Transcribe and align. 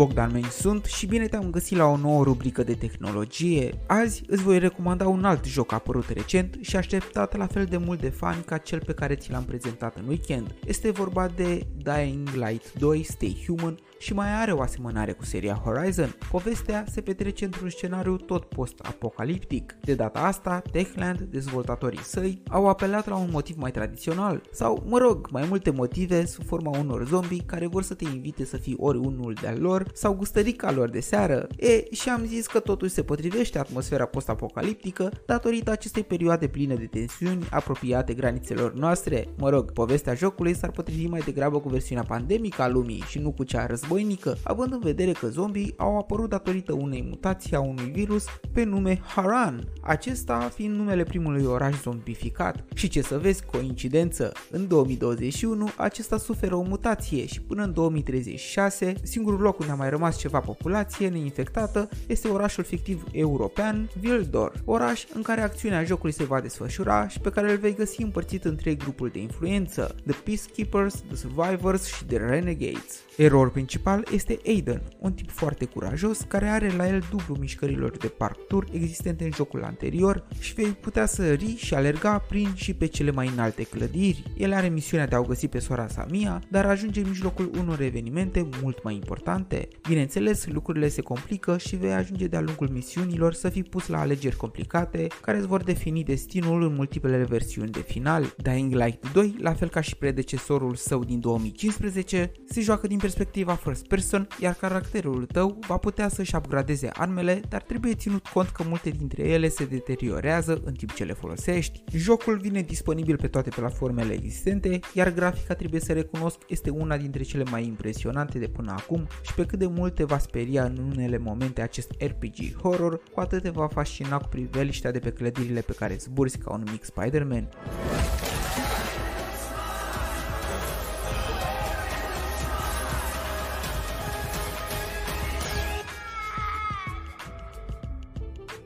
Bogdan 0.00 0.32
Meni 0.32 0.44
sunt 0.44 0.84
și 0.84 1.06
bine 1.06 1.26
te-am 1.26 1.50
găsit 1.50 1.76
la 1.76 1.84
o 1.84 1.96
nouă 1.96 2.24
rubrică 2.24 2.62
de 2.62 2.74
tehnologie. 2.74 3.74
Azi 3.86 4.22
îți 4.26 4.42
voi 4.42 4.58
recomanda 4.58 5.08
un 5.08 5.24
alt 5.24 5.44
joc 5.44 5.72
apărut 5.72 6.08
recent 6.08 6.56
și 6.60 6.76
așteptat 6.76 7.36
la 7.36 7.46
fel 7.46 7.64
de 7.64 7.76
mult 7.76 8.00
de 8.00 8.08
fani 8.08 8.42
ca 8.42 8.58
cel 8.58 8.82
pe 8.86 8.92
care 8.92 9.14
ți 9.14 9.30
l-am 9.30 9.44
prezentat 9.44 9.96
în 9.96 10.08
weekend. 10.08 10.54
Este 10.66 10.90
vorba 10.90 11.28
de 11.28 11.66
Dying 11.76 12.28
Light 12.28 12.72
2 12.78 13.02
Stay 13.02 13.44
Human 13.46 13.78
și 13.98 14.12
mai 14.12 14.40
are 14.40 14.52
o 14.52 14.60
asemănare 14.60 15.12
cu 15.12 15.24
seria 15.24 15.54
Horizon. 15.64 16.16
Povestea 16.30 16.84
se 16.90 17.00
petrece 17.00 17.44
într-un 17.44 17.68
scenariu 17.68 18.16
tot 18.16 18.44
post-apocaliptic. 18.44 19.76
De 19.80 19.94
data 19.94 20.20
asta, 20.20 20.62
Techland, 20.72 21.20
dezvoltatorii 21.20 22.02
săi, 22.02 22.42
au 22.48 22.68
apelat 22.68 23.08
la 23.08 23.16
un 23.16 23.28
motiv 23.32 23.56
mai 23.56 23.70
tradițional, 23.70 24.42
sau, 24.52 24.84
mă 24.86 24.98
rog, 24.98 25.28
mai 25.30 25.44
multe 25.48 25.70
motive 25.70 26.26
sub 26.26 26.44
forma 26.44 26.78
unor 26.78 27.06
zombi 27.06 27.40
care 27.40 27.66
vor 27.66 27.82
să 27.82 27.94
te 27.94 28.04
invite 28.04 28.44
să 28.44 28.56
fii 28.56 28.76
ori 28.78 28.98
unul 28.98 29.34
de-al 29.40 29.60
lor 29.60 29.89
sau 29.94 30.14
gustărica 30.14 30.72
lor 30.72 30.88
de 30.88 31.00
seară. 31.00 31.46
E, 31.56 31.94
și 31.94 32.08
am 32.08 32.24
zis 32.26 32.46
că 32.46 32.58
totul 32.58 32.88
se 32.88 33.02
potrivește 33.02 33.58
atmosfera 33.58 34.04
post-apocaliptică 34.04 35.12
datorită 35.26 35.70
acestei 35.70 36.02
perioade 36.02 36.46
pline 36.46 36.74
de 36.74 36.86
tensiuni 36.86 37.46
apropiate 37.50 38.14
granițelor 38.14 38.74
noastre. 38.74 39.28
Mă 39.36 39.48
rog, 39.48 39.72
povestea 39.72 40.14
jocului 40.14 40.54
s-ar 40.54 40.70
potrivi 40.70 41.06
mai 41.06 41.20
degrabă 41.24 41.60
cu 41.60 41.68
versiunea 41.68 42.04
pandemică 42.04 42.62
a 42.62 42.68
lumii 42.68 43.04
și 43.06 43.18
nu 43.18 43.30
cu 43.30 43.44
cea 43.44 43.66
războinică 43.66 43.88
războinică, 43.90 44.36
având 44.42 44.72
în 44.72 44.78
vedere 44.78 45.12
că 45.12 45.28
zombii 45.28 45.74
au 45.76 45.98
apărut 45.98 46.28
datorită 46.28 46.72
unei 46.72 47.04
mutații 47.08 47.56
a 47.56 47.60
unui 47.60 47.90
virus 47.90 48.24
pe 48.52 48.64
nume 48.64 49.00
Haran, 49.02 49.68
acesta 49.82 50.38
fiind 50.54 50.76
numele 50.76 51.02
primului 51.02 51.44
oraș 51.44 51.80
zombificat. 51.82 52.64
Și 52.74 52.88
ce 52.88 53.02
să 53.02 53.18
vezi, 53.18 53.44
coincidență, 53.44 54.32
în 54.50 54.68
2021 54.68 55.68
acesta 55.76 56.18
suferă 56.18 56.54
o 56.54 56.62
mutație 56.62 57.26
și 57.26 57.40
până 57.40 57.62
în 57.62 57.72
2036 57.72 58.94
singurul 59.02 59.40
loc 59.40 59.58
unde 59.58 59.72
a 59.72 59.74
mai 59.80 59.90
rămas 59.90 60.18
ceva 60.18 60.40
populație 60.40 61.08
neinfectată 61.08 61.88
este 62.06 62.28
orașul 62.28 62.64
fictiv 62.64 63.04
european 63.12 63.90
Vildor, 64.00 64.52
oraș 64.64 65.04
în 65.14 65.22
care 65.22 65.40
acțiunea 65.40 65.84
jocului 65.84 66.12
se 66.12 66.24
va 66.24 66.40
desfășura 66.40 67.08
și 67.08 67.20
pe 67.20 67.30
care 67.30 67.50
îl 67.50 67.58
vei 67.58 67.74
găsi 67.74 68.02
împărțit 68.02 68.44
în 68.44 68.56
trei 68.56 68.76
grupuri 68.76 69.12
de 69.12 69.18
influență, 69.18 69.94
The 70.06 70.16
Peacekeepers, 70.24 70.94
The 70.94 71.16
Survivors 71.16 71.86
și 71.86 72.04
The 72.04 72.16
Renegades. 72.16 73.00
Error 73.16 73.50
principal 73.50 74.06
este 74.12 74.38
Aiden, 74.46 74.82
un 74.98 75.12
tip 75.12 75.30
foarte 75.30 75.64
curajos 75.64 76.20
care 76.28 76.46
are 76.46 76.72
la 76.76 76.88
el 76.88 77.02
dublu 77.10 77.36
mișcărilor 77.40 77.96
de 77.96 78.06
parctur 78.06 78.66
existente 78.72 79.24
în 79.24 79.30
jocul 79.34 79.64
anterior 79.64 80.26
și 80.38 80.54
vei 80.54 80.66
putea 80.66 81.06
să 81.06 81.32
ri 81.32 81.56
și 81.56 81.74
alerga 81.74 82.18
prin 82.28 82.52
și 82.54 82.74
pe 82.74 82.86
cele 82.86 83.10
mai 83.10 83.30
înalte 83.32 83.62
clădiri. 83.62 84.22
El 84.36 84.52
are 84.52 84.68
misiunea 84.68 85.06
de 85.06 85.14
a 85.14 85.18
o 85.18 85.22
găsi 85.22 85.48
pe 85.48 85.58
sora 85.58 85.88
sa 85.88 86.06
Mia, 86.10 86.42
dar 86.48 86.66
ajunge 86.66 87.00
în 87.00 87.08
mijlocul 87.08 87.50
unor 87.58 87.80
evenimente 87.80 88.48
mult 88.62 88.82
mai 88.82 88.94
importante. 88.94 89.59
Bineînțeles, 89.88 90.46
lucrurile 90.46 90.88
se 90.88 91.00
complică 91.00 91.58
și 91.58 91.76
vei 91.76 91.92
ajunge 91.92 92.26
de-a 92.26 92.40
lungul 92.40 92.68
misiunilor 92.68 93.32
să 93.32 93.48
fii 93.48 93.62
pus 93.62 93.86
la 93.86 94.00
alegeri 94.00 94.36
complicate 94.36 95.06
care 95.20 95.38
îți 95.38 95.46
vor 95.46 95.62
defini 95.62 96.04
destinul 96.04 96.62
în 96.62 96.74
multiplele 96.74 97.24
versiuni 97.24 97.70
de 97.70 97.80
final. 97.80 98.34
Dying 98.36 98.74
Light 98.74 99.12
2, 99.12 99.36
la 99.38 99.52
fel 99.52 99.68
ca 99.68 99.80
și 99.80 99.96
predecesorul 99.96 100.74
său 100.74 101.04
din 101.04 101.20
2015, 101.20 102.32
se 102.44 102.60
joacă 102.60 102.86
din 102.86 102.98
perspectiva 102.98 103.54
first 103.54 103.86
person, 103.86 104.28
iar 104.40 104.54
caracterul 104.54 105.24
tău 105.24 105.58
va 105.66 105.76
putea 105.76 106.08
să-și 106.08 106.36
upgradeze 106.36 106.90
armele, 106.92 107.40
dar 107.48 107.62
trebuie 107.62 107.94
ținut 107.94 108.26
cont 108.26 108.48
că 108.48 108.64
multe 108.68 108.90
dintre 108.90 109.22
ele 109.22 109.48
se 109.48 109.64
deteriorează 109.64 110.60
în 110.64 110.72
timp 110.72 110.92
ce 110.92 111.04
le 111.04 111.12
folosești. 111.12 111.82
Jocul 111.92 112.38
vine 112.38 112.62
disponibil 112.62 113.16
pe 113.16 113.28
toate 113.28 113.50
platformele 113.50 114.12
existente, 114.12 114.80
iar 114.94 115.12
grafica 115.12 115.54
trebuie 115.54 115.80
să 115.80 115.92
recunosc 115.92 116.38
este 116.48 116.70
una 116.70 116.96
dintre 116.96 117.22
cele 117.22 117.44
mai 117.50 117.64
impresionante 117.64 118.38
de 118.38 118.48
până 118.48 118.74
acum 118.76 119.06
și 119.22 119.34
pe 119.34 119.44
cât 119.50 119.58
de 119.58 119.66
mult 119.66 119.94
te 119.94 120.04
va 120.04 120.18
speria 120.18 120.64
în 120.64 120.76
unele 120.76 121.18
momente 121.18 121.62
acest 121.62 121.90
RPG 121.98 122.56
horror, 122.62 123.02
cu 123.12 123.20
atât 123.20 123.42
te 123.42 123.50
va 123.50 123.66
fascina 123.66 124.18
cu 124.18 124.28
priveliștea 124.28 124.90
de 124.90 124.98
pe 124.98 125.10
clădirile 125.10 125.60
pe 125.60 125.72
care 125.72 125.96
zburzi 125.96 126.38
ca 126.38 126.52
un 126.52 126.64
mic 126.70 126.84
Spider-Man. 126.84 127.48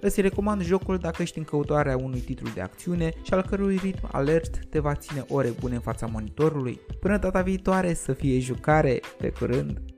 Îți 0.00 0.20
recomand 0.20 0.62
jocul 0.62 0.98
dacă 0.98 1.22
ești 1.22 1.38
în 1.38 1.44
căutarea 1.44 1.96
unui 1.96 2.20
titlu 2.20 2.48
de 2.54 2.60
acțiune 2.60 3.12
și 3.22 3.34
al 3.34 3.42
cărui 3.42 3.78
ritm 3.82 4.08
alert 4.12 4.66
te 4.70 4.78
va 4.78 4.94
ține 4.94 5.24
ore 5.28 5.50
bune 5.60 5.74
în 5.74 5.80
fața 5.80 6.06
monitorului. 6.06 6.80
Până 7.00 7.18
data 7.18 7.42
viitoare 7.42 7.94
să 7.94 8.12
fie 8.12 8.40
jucare, 8.40 9.00
pe 9.18 9.28
curând! 9.28 9.93